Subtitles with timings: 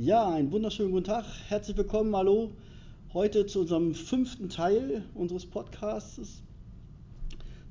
[0.00, 1.24] Ja, einen wunderschönen guten Tag.
[1.48, 2.52] Herzlich willkommen, hallo.
[3.12, 6.40] Heute zu unserem fünften Teil unseres Podcasts.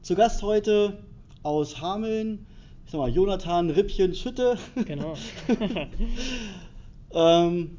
[0.02, 1.02] Zu Gast heute
[1.44, 2.46] aus Hameln,
[2.84, 4.58] ich sag mal, Jonathan Rippchen Schütte.
[4.84, 5.13] Genau.
[7.13, 7.77] ähm,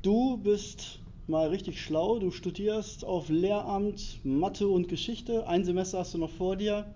[0.00, 2.20] du bist mal richtig schlau.
[2.20, 5.46] Du studierst auf Lehramt Mathe und Geschichte.
[5.46, 6.86] Ein Semester hast du noch vor dir.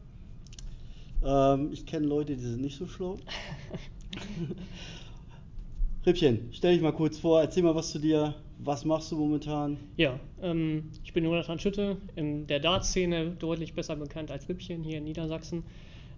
[1.22, 3.18] Ähm, ich kenne Leute, die sind nicht so schlau.
[6.04, 8.34] Rippchen, stell dich mal kurz vor, erzähl mal was zu dir.
[8.58, 9.78] Was machst du momentan?
[9.96, 14.98] Ja, ähm, ich bin Jonathan Schütte, in der Dartszene deutlich besser bekannt als Rippchen hier
[14.98, 15.62] in Niedersachsen.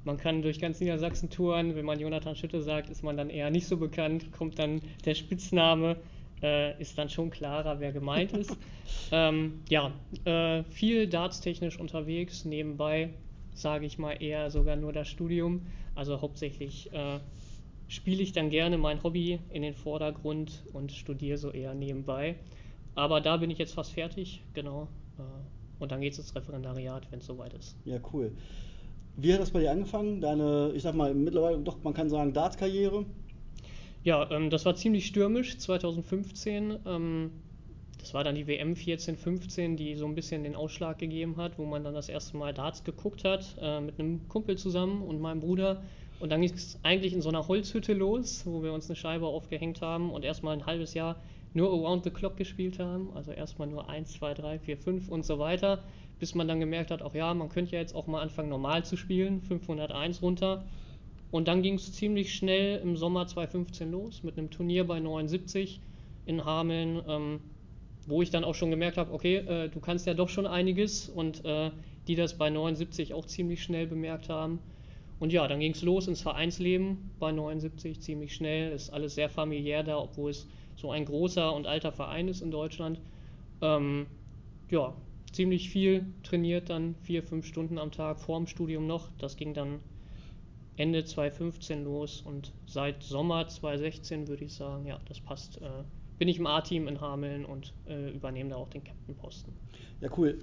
[0.04, 1.74] Man kann durch ganz Niedersachsen touren.
[1.74, 4.32] Wenn man Jonathan Schütte sagt, ist man dann eher nicht so bekannt.
[4.32, 5.96] Kommt dann der Spitzname,
[6.42, 8.56] äh, ist dann schon klarer, wer gemeint ist.
[9.12, 9.92] ähm, ja,
[10.24, 12.46] äh, viel dartstechnisch unterwegs.
[12.46, 13.10] Nebenbei
[13.52, 15.66] sage ich mal eher sogar nur das Studium.
[15.94, 17.18] Also hauptsächlich äh,
[17.88, 22.36] spiele ich dann gerne mein Hobby in den Vordergrund und studiere so eher nebenbei.
[22.94, 24.88] Aber da bin ich jetzt fast fertig, genau.
[25.18, 25.22] Äh,
[25.78, 27.76] und dann geht es ins Referendariat, wenn es soweit ist.
[27.84, 28.32] Ja, cool.
[29.16, 30.20] Wie hat das bei dir angefangen?
[30.20, 33.04] Deine, ich sag mal, mittlerweile doch, man kann sagen, Darts-Karriere?
[34.02, 36.78] Ja, ähm, das war ziemlich stürmisch 2015.
[36.86, 37.30] Ähm,
[37.98, 41.58] das war dann die WM 14, 15, die so ein bisschen den Ausschlag gegeben hat,
[41.58, 45.20] wo man dann das erste Mal Darts geguckt hat, äh, mit einem Kumpel zusammen und
[45.20, 45.82] meinem Bruder.
[46.20, 49.26] Und dann ging es eigentlich in so einer Holzhütte los, wo wir uns eine Scheibe
[49.26, 51.16] aufgehängt haben und erstmal ein halbes Jahr
[51.52, 53.10] nur Around the Clock gespielt haben.
[53.14, 55.82] Also erstmal nur 1, 2, 3, 4, 5 und so weiter,
[56.18, 58.84] bis man dann gemerkt hat, auch ja, man könnte ja jetzt auch mal anfangen normal
[58.84, 60.64] zu spielen, 501 runter.
[61.30, 65.80] Und dann ging es ziemlich schnell im Sommer 2015 los mit einem Turnier bei 79
[66.26, 67.40] in Hameln, ähm,
[68.06, 71.08] wo ich dann auch schon gemerkt habe, okay, äh, du kannst ja doch schon einiges
[71.08, 71.70] und äh,
[72.06, 74.60] die das bei 79 auch ziemlich schnell bemerkt haben.
[75.24, 78.72] Und ja, dann ging es los ins Vereinsleben bei 79 ziemlich schnell.
[78.72, 80.46] Ist alles sehr familiär da, obwohl es
[80.76, 83.00] so ein großer und alter Verein ist in Deutschland.
[83.62, 84.06] Ähm,
[84.68, 84.94] ja,
[85.32, 89.08] ziemlich viel trainiert dann, vier, fünf Stunden am Tag vor dem Studium noch.
[89.16, 89.80] Das ging dann
[90.76, 95.56] Ende 2015 los und seit Sommer 2016 würde ich sagen, ja, das passt.
[95.62, 95.84] Äh,
[96.18, 99.54] bin ich im A-Team in Hameln und äh, übernehme da auch den Captain-Posten.
[100.02, 100.38] Ja, cool.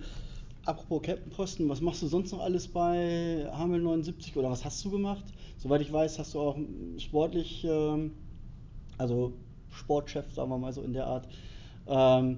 [0.65, 4.91] Apropos Captain-Posten, was machst du sonst noch alles bei Hamel 79 oder was hast du
[4.91, 5.25] gemacht?
[5.57, 6.57] Soweit ich weiß, hast du auch
[6.97, 8.11] sportlich, ähm,
[8.97, 9.33] also
[9.71, 11.27] Sportchef, sagen wir mal so in der Art.
[11.87, 12.37] Ähm,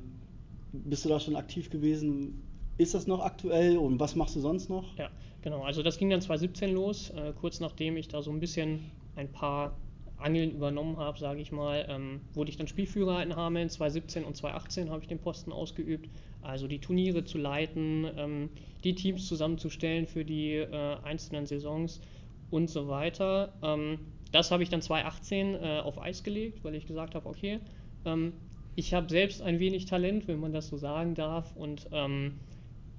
[0.72, 2.42] bist du da schon aktiv gewesen?
[2.78, 4.98] Ist das noch aktuell und was machst du sonst noch?
[4.98, 5.10] Ja,
[5.42, 5.64] genau.
[5.64, 9.32] Also das ging dann 2017 los, äh, kurz nachdem ich da so ein bisschen ein
[9.32, 9.76] paar
[10.24, 13.70] Angeln übernommen habe, sage ich mal, ähm, wurde ich dann Spielführer in Hameln.
[13.70, 16.10] 2017 und 2018 habe ich den Posten ausgeübt,
[16.42, 18.50] also die Turniere zu leiten, ähm,
[18.84, 22.02] die Teams zusammenzustellen für die äh, einzelnen Saisons
[22.50, 23.54] und so weiter.
[23.62, 24.00] Ähm,
[24.32, 27.60] das habe ich dann 2018 äh, auf Eis gelegt, weil ich gesagt habe, okay,
[28.06, 28.34] ähm,
[28.76, 32.40] ich habe selbst ein wenig Talent, wenn man das so sagen darf, und ähm,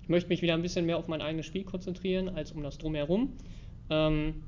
[0.03, 2.79] ich möchte mich wieder ein bisschen mehr auf mein eigenes Spiel konzentrieren als um das
[2.79, 3.33] drumherum.
[3.91, 4.45] Ähm,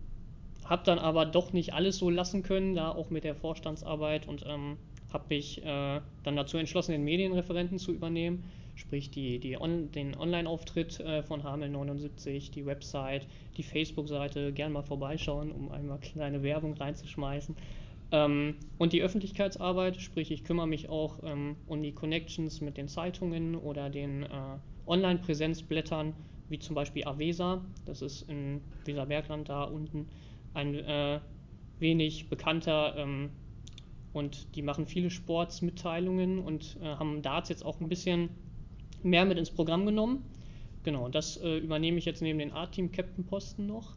[0.68, 4.44] habe dann aber doch nicht alles so lassen können, da auch mit der Vorstandsarbeit und
[4.46, 4.76] ähm,
[5.12, 8.44] habe mich äh, dann dazu entschlossen, den Medienreferenten zu übernehmen,
[8.74, 14.72] sprich die, die on, den Online-Auftritt äh, von Hamel 79, die Website, die Facebook-Seite, gern
[14.72, 17.56] mal vorbeischauen, um einmal kleine Werbung reinzuschmeißen.
[18.12, 22.88] Ähm, und die Öffentlichkeitsarbeit, sprich ich kümmere mich auch ähm, um die Connections mit den
[22.88, 24.28] Zeitungen oder den äh,
[24.86, 26.14] Online-Präsenzblättern,
[26.48, 30.06] wie zum Beispiel Avesa, das ist in Weserbergland da unten
[30.56, 31.20] ein äh,
[31.78, 33.30] wenig bekannter ähm,
[34.12, 38.30] und die machen viele Sportsmitteilungen und äh, haben Darts jetzt auch ein bisschen
[39.02, 40.24] mehr mit ins Programm genommen.
[40.82, 43.94] Genau, das äh, übernehme ich jetzt neben den A-Team-Captain-Posten noch.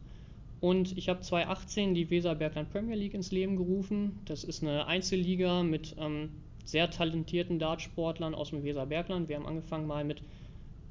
[0.59, 4.19] Und ich habe 2018 die Weserbergland Premier League ins Leben gerufen.
[4.25, 6.31] Das ist eine Einzelliga mit ähm,
[6.65, 9.29] sehr talentierten Dartsportlern aus dem Weserbergland.
[9.29, 10.21] Wir haben angefangen mal mit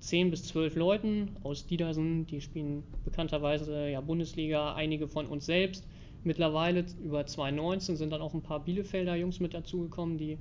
[0.01, 5.87] 10 bis 12 Leuten aus Diedersen, die spielen bekannterweise ja Bundesliga, einige von uns selbst.
[6.25, 10.39] Mittlerweile über 2019 sind dann auch ein paar Bielefelder Jungs mit dazugekommen, die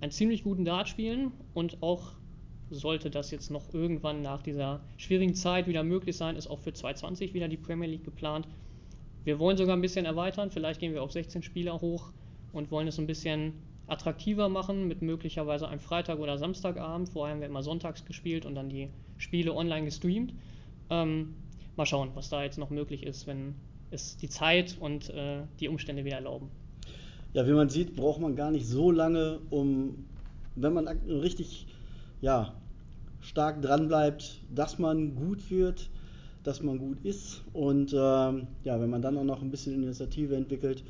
[0.00, 2.12] einen ziemlich guten Dart spielen und auch
[2.70, 6.72] sollte das jetzt noch irgendwann nach dieser schwierigen Zeit wieder möglich sein, ist auch für
[6.72, 8.46] 2020 wieder die Premier League geplant.
[9.24, 12.12] Wir wollen sogar ein bisschen erweitern, vielleicht gehen wir auf 16 Spieler hoch
[12.52, 13.52] und wollen es ein bisschen
[13.90, 17.08] attraktiver machen mit möglicherweise einem Freitag- oder Samstagabend.
[17.08, 18.88] Vorher haben wir immer sonntags gespielt und dann die
[19.18, 20.32] Spiele online gestreamt.
[20.90, 21.34] Ähm,
[21.76, 23.54] mal schauen, was da jetzt noch möglich ist, wenn
[23.90, 26.48] es die Zeit und äh, die Umstände wieder erlauben.
[27.32, 30.04] Ja, wie man sieht, braucht man gar nicht so lange, um,
[30.56, 31.66] wenn man richtig
[32.20, 32.54] ja,
[33.20, 35.90] stark dran bleibt, dass man gut wird,
[36.42, 37.42] dass man gut ist.
[37.52, 40.84] Und ähm, ja, wenn man dann auch noch ein bisschen Initiative entwickelt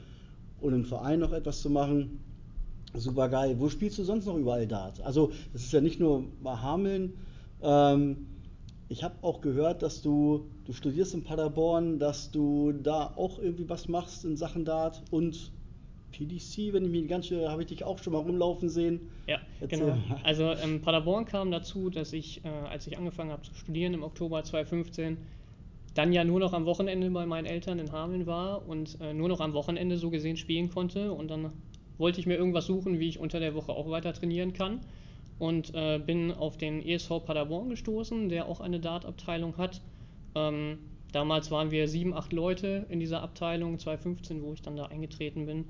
[0.61, 2.20] und im Verein noch etwas zu machen,
[2.95, 3.57] Super geil.
[3.59, 5.01] Wo spielst du sonst noch überall Dart?
[5.03, 7.15] Also, das ist ja nicht nur bei Hameln.
[7.63, 8.27] Ähm,
[8.89, 13.69] ich habe auch gehört, dass du, du studierst in Paderborn, dass du da auch irgendwie
[13.69, 15.53] was machst in Sachen Dart und
[16.11, 19.11] PDC, wenn ich mich ganz schön, habe ich dich auch schon mal rumlaufen sehen.
[19.29, 19.99] Ja, Erzähl genau.
[20.25, 24.03] Also ähm, Paderborn kam dazu, dass ich, äh, als ich angefangen habe zu studieren im
[24.03, 25.19] Oktober 2015,
[25.95, 29.29] dann ja nur noch am Wochenende bei meinen Eltern in Hameln war und äh, nur
[29.29, 31.13] noch am Wochenende so gesehen spielen konnte.
[31.13, 31.53] Und dann
[32.00, 34.81] wollte ich mir irgendwas suchen, wie ich unter der Woche auch weiter trainieren kann.
[35.38, 39.81] Und äh, bin auf den ESV Paderborn gestoßen, der auch eine Dart-Abteilung hat.
[40.35, 40.79] Ähm,
[41.12, 45.47] damals waren wir sieben, acht Leute in dieser Abteilung, 2015, wo ich dann da eingetreten
[45.47, 45.64] bin.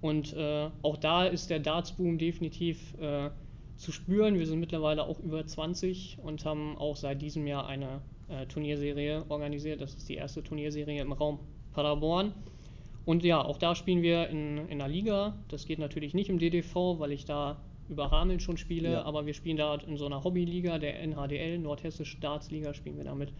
[0.00, 3.30] Und äh, auch da ist der Darts-Boom definitiv äh,
[3.76, 4.38] zu spüren.
[4.38, 9.24] Wir sind mittlerweile auch über 20 und haben auch seit diesem Jahr eine äh, Turnierserie
[9.28, 9.80] organisiert.
[9.80, 11.40] Das ist die erste Turnierserie im Raum
[11.72, 12.32] Paderborn.
[13.08, 15.32] Und ja, auch da spielen wir in, in einer Liga.
[15.48, 17.56] Das geht natürlich nicht im DDV, weil ich da
[17.88, 19.02] über Hameln schon spiele, Ja.
[19.04, 23.32] aber wir spielen da in so einer Hobbyliga, der NHDL, Nordhessische Dartsliga, spielen wir damit.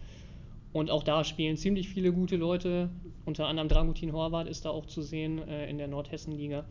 [0.73, 2.89] Und auch da spielen ziemlich viele gute Leute,
[3.25, 6.65] unter anderem Dragutin Horvath ist da auch zu sehen äh, in der Nordhessen-Liga.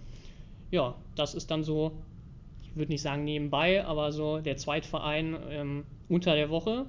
[0.73, 1.93] Ja, das ist dann so,
[2.65, 6.87] ich würde nicht sagen nebenbei, aber so der Zweitverein ähm, unter der Woche.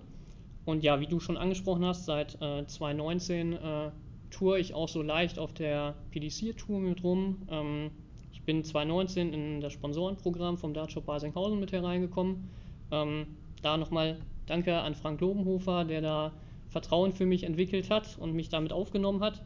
[0.65, 3.91] Und ja, wie du schon angesprochen hast, seit äh, 2019 äh,
[4.29, 7.43] toure ich auch so leicht auf der PDC-Tour mit rum.
[7.49, 7.91] Ähm,
[8.31, 12.49] ich bin 2019 in das Sponsorenprogramm vom Dartshop Basinghausen mit hereingekommen.
[12.91, 13.27] Ähm,
[13.61, 16.33] da nochmal danke an Frank Lobenhofer, der da
[16.69, 19.43] Vertrauen für mich entwickelt hat und mich damit aufgenommen hat.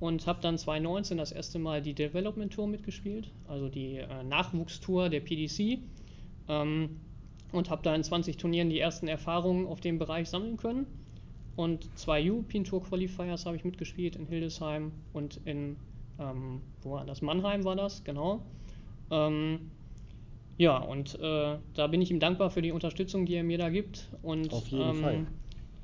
[0.00, 5.08] Und habe dann 2019 das erste Mal die Development Tour mitgespielt, also die äh, Nachwuchstour
[5.08, 5.78] der PDC.
[6.48, 7.00] Ähm,
[7.52, 10.86] und habe da in 20 Turnieren die ersten Erfahrungen auf dem Bereich sammeln können.
[11.56, 15.76] Und zwei European Tour Qualifiers habe ich mitgespielt in Hildesheim und in,
[16.18, 17.20] ähm, wo war das?
[17.20, 18.40] Mannheim war das, genau.
[19.10, 19.70] Ähm,
[20.56, 23.68] ja, und äh, da bin ich ihm dankbar für die Unterstützung, die er mir da
[23.68, 24.08] gibt.
[24.22, 25.26] Und Auf jeden ähm, Fall.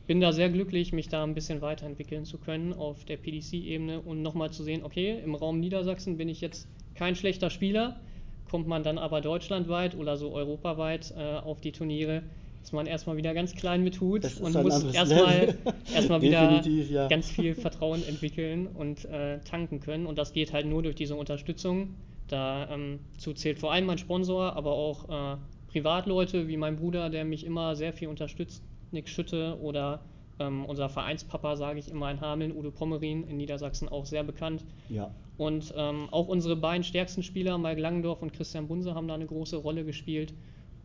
[0.06, 4.23] bin da sehr glücklich, mich da ein bisschen weiterentwickeln zu können auf der PDC-Ebene und
[4.23, 8.00] nochmal zu sehen, okay, im Raum Niedersachsen bin ich jetzt kein schlechter Spieler,
[8.49, 12.23] kommt man dann aber deutschlandweit oder so europaweit äh, auf die Turniere,
[12.62, 15.56] ist man erstmal wieder ganz klein mit ist und muss erstmal
[15.94, 17.08] erstmal wieder ja.
[17.08, 20.06] ganz viel Vertrauen entwickeln und äh, tanken können.
[20.06, 21.94] Und das geht halt nur durch diese Unterstützung.
[22.28, 25.37] Dazu ähm, zählt vor allem mein Sponsor, aber auch äh,
[25.69, 30.02] Privatleute wie mein Bruder, der mich immer sehr viel unterstützt, Nick Schütte oder
[30.38, 34.64] ähm, unser Vereinspapa, sage ich immer in Hameln, Udo Pommerin in Niedersachsen auch sehr bekannt.
[34.88, 35.10] Ja.
[35.37, 39.26] Und ähm, auch unsere beiden stärksten Spieler, Mike Langendorf und Christian Bunse, haben da eine
[39.26, 40.34] große Rolle gespielt,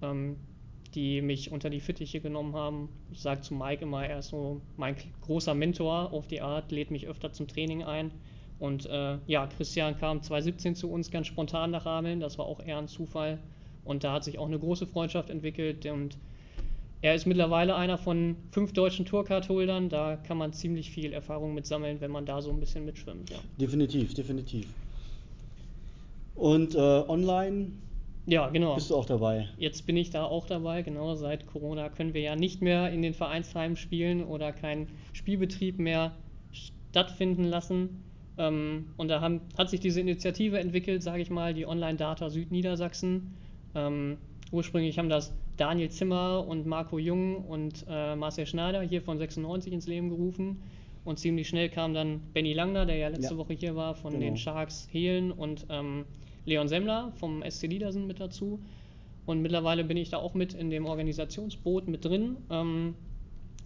[0.02, 0.38] ähm,
[0.96, 2.90] die mich unter die Fittiche genommen haben.
[3.12, 6.92] Ich sage zu Mike immer, er ist so mein großer Mentor auf die Art, lädt
[6.92, 8.12] mich öfter zum Training ein.
[8.60, 12.60] Und äh, ja, Christian kam 2017 zu uns ganz spontan nach Hameln, das war auch
[12.60, 13.40] eher ein Zufall.
[13.84, 16.18] Und da hat sich auch eine große Freundschaft entwickelt und
[17.04, 19.90] er ist mittlerweile einer von fünf deutschen Tourcard-Holdern.
[19.90, 23.30] Da kann man ziemlich viel Erfahrung mit sammeln, wenn man da so ein bisschen mitschwimmt.
[23.30, 24.68] Ja, Definitiv, definitiv.
[26.36, 27.74] Und äh, online
[28.26, 28.76] ja genau.
[28.76, 29.50] bist du auch dabei.
[29.58, 30.82] Jetzt bin ich da auch dabei.
[30.82, 35.80] Genau, seit Corona können wir ja nicht mehr in den Vereinsheimen spielen oder keinen Spielbetrieb
[35.80, 36.14] mehr
[36.92, 38.04] stattfinden lassen.
[38.38, 43.34] Ähm, und da haben, hat sich diese Initiative entwickelt, sage ich mal, die Online-Data Südniedersachsen.
[43.76, 44.18] Ähm,
[44.52, 49.72] ursprünglich haben das Daniel Zimmer und Marco Jung und äh, Marcel Schneider hier von 96
[49.74, 50.64] ins Leben gerufen.
[51.06, 53.38] Und ziemlich schnell kam dann Benny Langner, der ja letzte Ja.
[53.38, 54.24] Woche hier war, von Genau.
[54.24, 56.06] den Sharks Hehlen und ähm,
[56.46, 58.60] Leon Semmler vom SC Liedersen mit dazu.
[59.26, 62.38] Und mittlerweile bin ich da auch mit in dem Organisationsboot mit drin.
[62.50, 62.96] Ähm,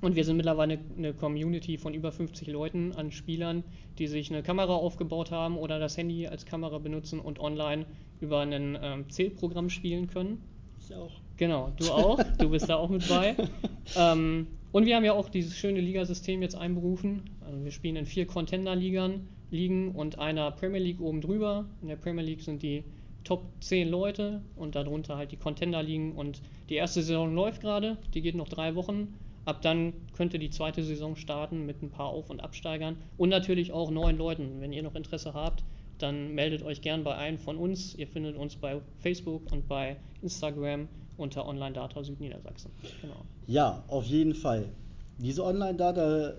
[0.02, 3.64] und wir sind mittlerweile eine Community von über 50 Leuten an Spielern,
[3.98, 7.86] die sich eine Kamera aufgebaut haben oder das Handy als Kamera benutzen und online
[8.20, 10.44] über ein ähm, Zählprogramm spielen können.
[10.80, 11.12] Ich auch.
[11.38, 12.20] Genau, du auch.
[12.38, 13.36] Du bist da auch mit bei.
[13.96, 17.24] Ähm, und wir haben ja auch dieses schöne Ligasystem jetzt einberufen.
[17.44, 21.66] Also wir spielen in vier Contender-Ligern Ligen und einer Premier League oben drüber.
[21.82, 22.84] In der Premier League sind die
[23.24, 26.14] Top 10 Leute und darunter halt die Contender-Ligen.
[26.14, 29.14] Und die erste Saison läuft gerade, die geht noch drei Wochen.
[29.46, 33.72] Ab dann könnte die zweite Saison starten mit ein paar Auf- und Absteigern und natürlich
[33.72, 34.60] auch neuen Leuten.
[34.60, 35.64] Wenn ihr noch Interesse habt,
[36.00, 37.96] dann meldet euch gern bei einem von uns.
[37.96, 40.88] Ihr findet uns bei Facebook und bei Instagram
[41.18, 42.72] unter Online Data Südniedersachsen.
[43.02, 43.26] Genau.
[43.48, 44.70] Ja, auf jeden Fall.
[45.20, 46.34] Diese Online-Data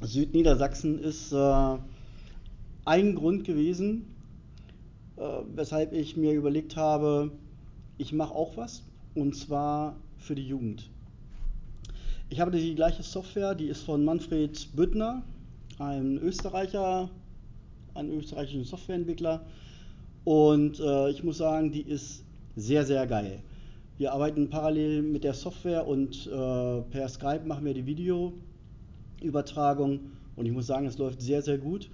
[0.00, 1.76] Südniedersachsen ist äh,
[2.84, 4.06] ein Grund gewesen,
[5.16, 5.22] äh,
[5.54, 7.30] weshalb ich mir überlegt habe,
[7.98, 8.82] ich mache auch was
[9.14, 10.90] und zwar für die Jugend.
[12.30, 15.22] Ich habe die gleiche Software, die ist von Manfred Büttner,
[15.78, 17.10] ein Österreicher,
[17.94, 19.42] ein österreichischen Softwareentwickler.
[20.24, 22.24] Und äh, ich muss sagen, die ist
[22.56, 23.40] sehr, sehr geil.
[23.98, 30.00] Wir arbeiten parallel mit der Software und äh, per Skype machen wir die Videoübertragung.
[30.34, 31.88] Und ich muss sagen, es läuft sehr, sehr gut.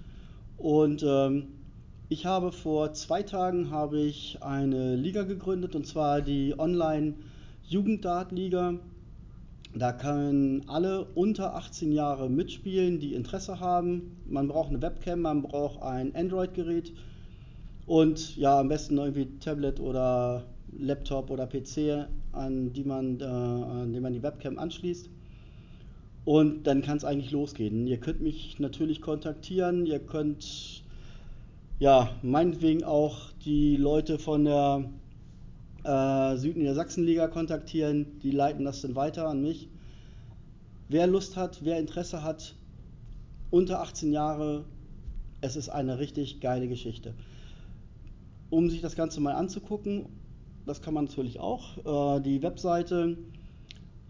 [0.61, 1.47] Und ähm,
[2.07, 7.15] ich habe vor zwei Tagen habe ich eine Liga gegründet und zwar die Online
[7.63, 8.75] Jugenddart-Liga.
[9.73, 14.17] Da können alle unter 18 Jahre mitspielen, die Interesse haben.
[14.27, 16.93] Man braucht eine Webcam, man braucht ein Android-Gerät
[17.87, 20.43] und ja, am besten irgendwie Tablet oder
[20.77, 25.09] Laptop oder PC, an, die man, äh, an dem man die Webcam anschließt.
[26.23, 27.87] Und dann kann es eigentlich losgehen.
[27.87, 30.83] Ihr könnt mich natürlich kontaktieren, ihr könnt
[31.79, 34.89] ja meinetwegen auch die Leute von der
[35.83, 39.67] äh, Südniedersachsenliga kontaktieren, die leiten das dann weiter an mich.
[40.89, 42.55] Wer Lust hat, wer Interesse hat,
[43.49, 44.65] unter 18 Jahre,
[45.41, 47.15] es ist eine richtig geile Geschichte.
[48.51, 50.05] Um sich das Ganze mal anzugucken,
[50.65, 52.17] das kann man natürlich auch.
[52.17, 53.17] Äh, die Webseite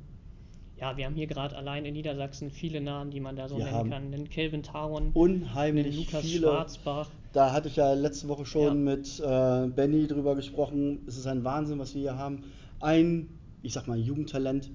[0.78, 3.66] ja, wir haben hier gerade allein in Niedersachsen viele Namen, die man da so Wir
[3.66, 4.12] nennen kann.
[4.12, 6.48] Den Kelvin Taron, den Unheimlich Lukas viele.
[6.48, 7.10] Schwarzbach.
[7.34, 8.96] Da hatte ich ja letzte Woche schon Ja.
[8.96, 11.00] mit äh, Benny drüber gesprochen.
[11.08, 12.44] Es ist ein Wahnsinn, was wir hier haben.
[12.80, 13.28] Ein,
[13.62, 14.70] ich sag mal, Jugendtalent.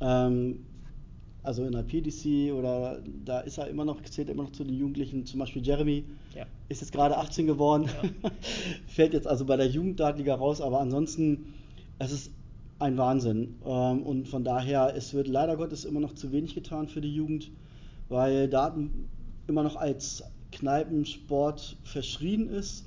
[0.00, 0.64] Ähm,
[1.42, 4.74] also in der PDC oder da ist er immer noch, zählt immer noch zu den
[4.74, 5.26] Jugendlichen.
[5.26, 6.46] Zum Beispiel Jeremy Ja.
[6.68, 7.88] ist jetzt gerade 18 geworden.
[8.22, 8.30] Ja.
[8.86, 11.54] Fällt jetzt also bei der Jugenddartliga raus, aber ansonsten,
[11.98, 12.30] es ist
[12.78, 13.56] ein Wahnsinn.
[13.64, 17.14] Ähm, und von daher, es wird leider Gottes immer noch zu wenig getan für die
[17.14, 17.50] Jugend,
[18.08, 19.08] weil Daten
[19.48, 20.22] immer noch als
[20.52, 22.86] Kneipensport verschrien ist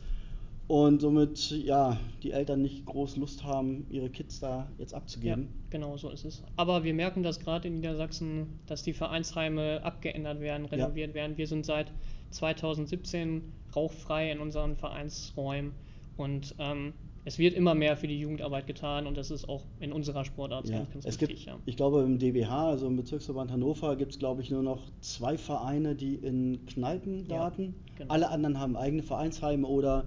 [0.67, 5.49] und somit ja die Eltern nicht groß Lust haben, ihre Kids da jetzt Ja, abzugeben.
[5.69, 6.43] genau so ist es.
[6.55, 10.69] Aber wir merken das gerade in Niedersachsen, dass die Vereinsheime abgeändert werden, Ja.
[10.85, 11.37] renoviert werden.
[11.37, 11.91] Wir sind seit
[12.31, 15.73] 2017 rauchfrei in unseren Vereinsräumen
[16.17, 16.93] und ähm,
[17.27, 20.67] es wird immer mehr für die Jugendarbeit getan und das ist auch in unserer Sportart
[20.69, 20.77] Ja.
[20.79, 21.37] ganz, ganz Es wichtig.
[21.37, 21.59] gibt, ja.
[21.65, 25.37] ich glaube, im DBH, also im Bezirksverband Hannover, gibt es, glaube ich, nur noch zwei
[25.37, 27.73] Vereine, die in Kneipen Ja, daten.
[27.95, 28.13] genau.
[28.13, 30.05] Alle anderen haben eigene Vereinsheime oder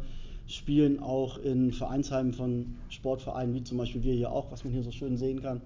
[0.48, 4.82] spielen auch in Vereinsheimen von Sportvereinen, wie zum Beispiel wir hier auch, was man hier
[4.82, 5.60] so schön sehen kann.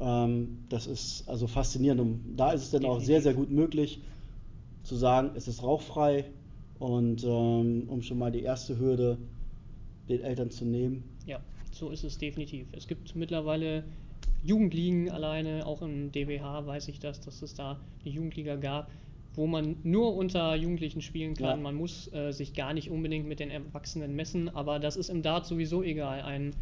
[0.00, 2.00] Ähm, das ist also faszinierend.
[2.00, 4.00] Und da ist es dann auch sehr, sehr gut möglich
[4.84, 6.24] zu sagen, es ist rauchfrei
[6.78, 9.18] und ähm, um schon mal die erste Hürde
[10.08, 11.04] den Eltern zu nehmen.
[11.26, 11.40] Ja,
[11.72, 12.68] so ist es definitiv.
[12.72, 13.84] Es gibt mittlerweile
[14.44, 18.90] Jugendligen alleine, auch im DBH weiß ich das, dass es da eine Jugendliga gab,
[19.38, 21.46] wo man nur unter Jugendlichen spielen kann.
[21.46, 21.56] Ja.
[21.56, 25.22] Man muss äh, sich gar nicht unbedingt mit den Erwachsenen messen, aber das ist im
[25.22, 26.22] Dart sowieso egal.
[26.22, 26.54] Ein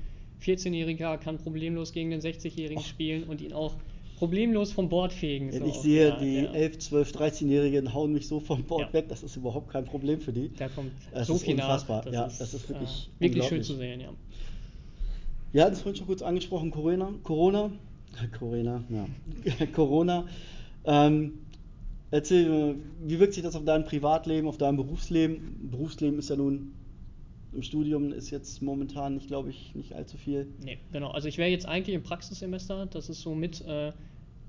[0.42, 3.76] 14-Jähriger kann problemlos gegen den 60-Jährigen spielen und ihn auch
[4.18, 5.50] problemlos vom Board fegen.
[5.52, 8.88] Wenn So, ich sehe, ja, die der- 11, 12, 13-Jährigen hauen mich so vom Board
[8.88, 8.92] Ja.
[8.92, 10.50] weg, das ist überhaupt kein Problem für die.
[10.58, 12.04] Da kommt Es so ist viel unfassbar.
[12.04, 12.12] nach.
[12.12, 14.10] Ja, das ist wirklich äh, wirklich schön zu sehen, ja.
[15.52, 17.14] Wir hatten es vorhin schon kurz angesprochen, Corona.
[17.22, 17.70] Corona.
[18.38, 19.66] Corona, ja.
[19.74, 20.26] Corona.
[20.84, 21.32] Ähm,
[22.10, 25.70] erzähl mir, wie wirkt sich das auf dein Privatleben, auf dein Berufsleben?
[25.70, 26.72] Berufsleben ist ja nun
[27.52, 30.46] im Studium ist jetzt momentan, nicht, glaube ich, nicht allzu viel.
[30.62, 31.10] Nee, genau.
[31.10, 32.86] Also ich wäre jetzt eigentlich im Praxissemester.
[32.86, 33.92] Das ist somit äh,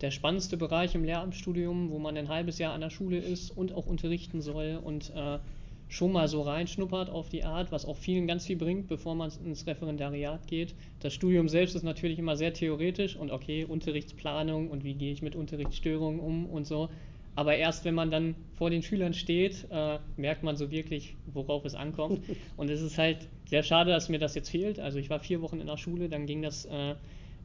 [0.02, 3.74] der spannendste Bereich im Lehramtsstudium, wo man ein halbes Jahr an der Schule ist und
[3.74, 5.40] auch unterrichten soll und äh,
[5.88, 9.32] schon mal so reinschnuppert auf die Art, was auch vielen ganz viel bringt, bevor man
[9.46, 10.76] ins Referendariat geht.
[11.00, 15.22] Das Studium selbst ist natürlich immer sehr theoretisch und okay, Unterrichtsplanung und wie gehe ich
[15.22, 16.90] mit Unterrichtsstörungen um und so.
[17.38, 21.66] Aber erst wenn man dann vor den Schülern steht, äh, merkt man so wirklich, worauf
[21.66, 22.20] es ankommt.
[22.58, 24.80] Und es ist halt sehr schade, dass mir das jetzt fehlt.
[24.80, 26.96] Also ich war vier Wochen in der Schule, dann ging das äh,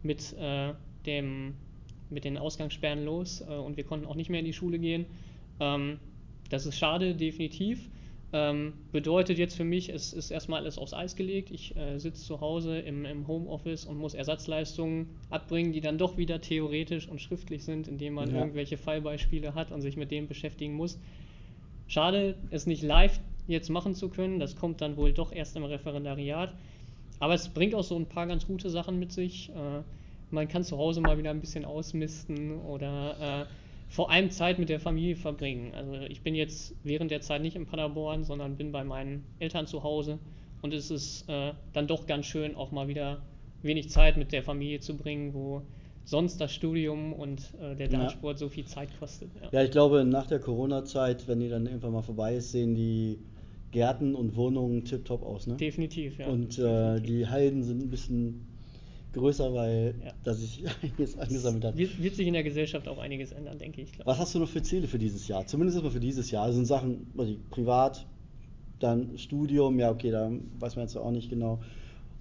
[0.03, 0.73] mit, äh,
[1.05, 1.53] dem,
[2.09, 5.05] mit den Ausgangssperren los äh, und wir konnten auch nicht mehr in die Schule gehen.
[5.61, 5.99] Ähm,
[6.49, 7.91] das ist schade, definitiv.
[8.35, 11.51] Ähm, bedeutet jetzt für mich, es ist erstmal alles aufs Eis gelegt.
[11.51, 16.17] Ich äh, sitze zu Hause im, im Homeoffice und muss Ersatzleistungen abbringen, die dann doch
[16.17, 18.39] wieder theoretisch und schriftlich sind, indem man Ja.
[18.39, 20.99] irgendwelche Fallbeispiele hat und sich mit denen beschäftigen muss.
[21.89, 24.39] Schade, es nicht live jetzt machen zu können.
[24.39, 26.55] Das kommt dann wohl doch erst im Referendariat.
[27.19, 29.51] Aber es bringt auch so ein paar ganz gute Sachen mit sich.
[29.51, 29.83] Äh,
[30.31, 33.47] man kann zu Hause mal wieder ein bisschen ausmisten oder äh,
[33.93, 35.75] vor allem Zeit mit der Familie verbringen.
[35.75, 39.67] Also ich bin jetzt während der Zeit nicht in Paderborn, sondern bin bei meinen Eltern
[39.67, 40.19] zu Hause
[40.63, 43.21] und es ist äh, dann doch ganz schön, auch mal wieder
[43.61, 45.61] wenig Zeit mit der Familie zu bringen, wo
[46.05, 48.39] sonst das Studium und äh, der Dartsport ja.
[48.39, 49.29] so viel Zeit kostet.
[49.43, 49.49] Ja.
[49.53, 53.19] ja, ich glaube, nach der Corona-Zeit, wenn die dann irgendwann mal vorbei ist, sehen die
[53.73, 55.47] Gärten und Wohnungen tiptop aus.
[55.47, 55.57] Ne?
[55.57, 56.29] Definitiv, ja.
[56.29, 57.07] Und äh, Definitiv.
[57.07, 58.47] die Hallen sind ein bisschen
[59.13, 60.13] größer, weil ja.
[60.25, 61.77] da sich einiges angesammelt hat.
[61.77, 63.93] Wird, wird, sich in der Gesellschaft auch einiges ändern, denke ich.
[63.93, 64.07] Klar.
[64.07, 65.47] Was hast du noch für Ziele für dieses Jahr?
[65.47, 66.47] Zumindest erstmal für dieses Jahr.
[66.47, 68.07] Das sind Sachen, also privat,
[68.79, 71.61] dann Studium, ja okay, da weiß man jetzt auch nicht genau.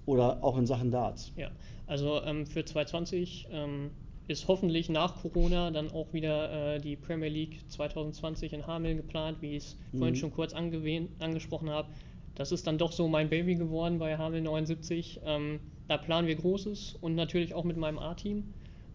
[0.06, 1.32] Oder auch in Sachen Darts.
[1.36, 1.50] Ja,
[1.86, 3.90] also ähm, für 2020 ähm,
[4.28, 9.38] ist hoffentlich nach Corona dann auch wieder äh, die Premier League 2020 in Hameln geplant,
[9.40, 9.98] wie ich es mhm.
[9.98, 11.88] vorhin schon kurz angesprochen habe.
[12.34, 15.20] Das ist dann doch so mein Baby geworden bei Hameln 79.
[15.24, 18.44] Ähm, da planen wir Großes und natürlich auch mit meinem A-Team.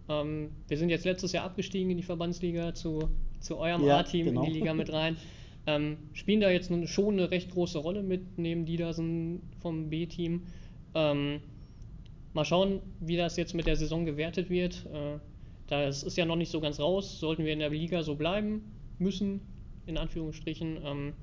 [0.09, 4.27] Ähm, wir sind jetzt letztes Jahr abgestiegen in die Verbandsliga zu, zu eurem ja, A-Team
[4.27, 4.43] genau.
[4.43, 5.17] in die Liga mit rein.
[5.69, 10.43] Ähm, spielen da jetzt schon eine recht große Rolle mit, neben Diedersen vom B-Team.
[10.95, 11.41] Ähm,
[12.31, 14.85] mal schauen, wie das jetzt mit der Saison gewertet wird.
[14.85, 15.19] Äh,
[15.67, 17.19] das ist ja noch nicht so ganz raus.
[17.19, 18.61] Sollten wir in der Liga so bleiben
[18.97, 19.41] müssen,
[19.87, 21.13] in Anführungsstrichen, ähm,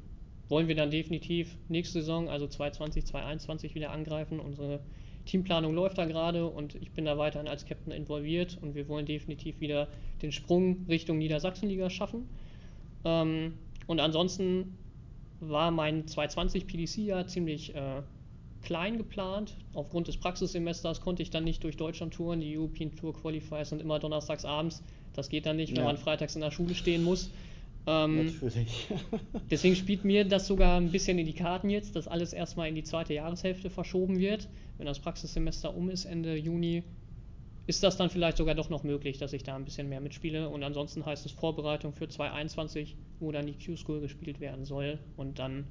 [0.51, 4.41] wollen wir dann definitiv nächste Saison, also 2020, 2021 wieder angreifen.
[4.41, 4.81] Unsere
[5.27, 9.07] Teamplanung läuft da gerade und ich bin da weiterhin als Captain involviert und wir wollen
[9.07, 9.89] definitiv wieder
[10.23, 12.29] den Sprung Richtung Niedersachsenliga schaffen.
[13.05, 13.55] Ähm,
[13.87, 14.77] und ansonsten
[15.41, 18.03] war mein 220 PDC-Jahr ziemlich äh,
[18.63, 19.57] klein geplant.
[19.75, 22.41] Aufgrund des Praxissemesters konnte ich dann nicht durch Deutschland touren.
[22.41, 24.83] Die European Tour Qualifiers sind immer donnerstags abends.
[25.13, 25.85] Das geht dann nicht, wenn ja.
[25.85, 27.31] man freitags in der Schule stehen muss.
[27.87, 28.89] Ähm, Natürlich.
[29.51, 32.75] deswegen spielt mir das sogar ein bisschen in die Karten jetzt, dass alles erstmal in
[32.75, 34.49] die zweite Jahreshälfte verschoben wird.
[34.79, 36.83] Wenn das Praxissemester um ist, Ende Juni,
[37.67, 40.49] ist das dann vielleicht sogar doch noch möglich, dass ich da ein bisschen mehr mitspiele.
[40.49, 45.39] Und ansonsten heißt es Vorbereitung für 2021, wo dann die Q-School gespielt werden soll und
[45.39, 45.67] dann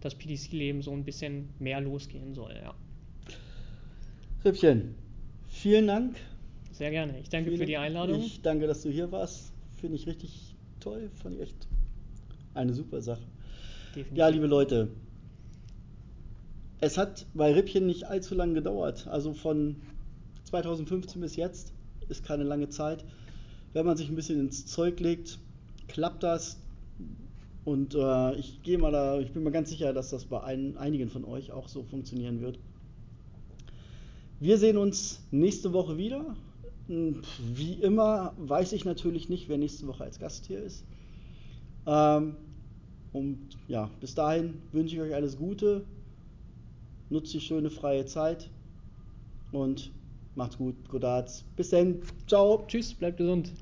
[0.00, 2.74] das PDC-Leben so ein bisschen mehr losgehen soll, ja.
[4.44, 4.94] Rippchen,
[5.48, 6.16] vielen Dank.
[6.70, 7.18] Sehr gerne.
[7.20, 8.20] Ich danke vielen für die Einladung.
[8.20, 9.52] Ich danke, dass du hier warst.
[9.80, 10.55] Finde ich richtig
[10.86, 11.10] toll.
[11.22, 11.68] Fand ich echt
[12.54, 13.22] eine super Sache.
[13.88, 14.16] Definitiv.
[14.16, 14.88] Ja, liebe Leute,
[16.80, 19.06] es hat bei Rippchen nicht allzu lange gedauert.
[19.08, 19.76] Also von
[20.44, 21.72] 2015 bis jetzt
[22.08, 23.04] ist keine lange Zeit.
[23.72, 25.38] Wenn man sich ein bisschen ins Zeug legt,
[25.88, 26.58] klappt das.
[27.64, 30.76] Und äh, ich gehe mal da, ich bin mir ganz sicher, dass das bei ein,
[30.76, 32.60] einigen von euch auch so funktionieren wird.
[34.38, 36.36] Wir sehen uns nächste Woche wieder.
[36.88, 40.84] Wie immer weiß ich natürlich nicht, wer nächste Woche als Gast hier ist.
[41.86, 42.36] Ähm,
[43.12, 45.84] und ja, bis dahin wünsche ich euch alles Gute.
[47.08, 48.50] Nutzt die schöne freie Zeit
[49.52, 49.90] und
[50.34, 50.88] macht's gut.
[50.88, 51.44] Godarts.
[51.56, 52.02] Bis dann.
[52.26, 52.64] Ciao.
[52.66, 53.52] Tschüss, bleibt gesund.